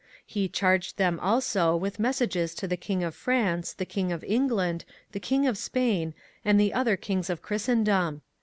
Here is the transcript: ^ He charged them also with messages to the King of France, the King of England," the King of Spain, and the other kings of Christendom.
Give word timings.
^ 0.01 0.03
He 0.25 0.49
charged 0.49 0.97
them 0.97 1.19
also 1.19 1.75
with 1.75 1.99
messages 1.99 2.55
to 2.55 2.67
the 2.67 2.75
King 2.75 3.03
of 3.03 3.13
France, 3.13 3.71
the 3.71 3.85
King 3.85 4.11
of 4.11 4.23
England," 4.23 4.83
the 5.11 5.19
King 5.19 5.45
of 5.45 5.59
Spain, 5.59 6.15
and 6.43 6.59
the 6.59 6.73
other 6.73 6.97
kings 6.97 7.29
of 7.29 7.43
Christendom. 7.43 8.23